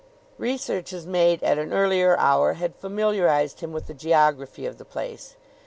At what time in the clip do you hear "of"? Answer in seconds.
4.65-4.79